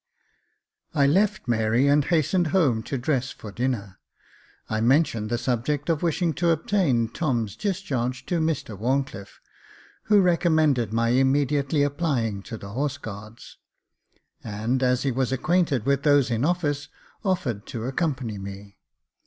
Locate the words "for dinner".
3.29-3.99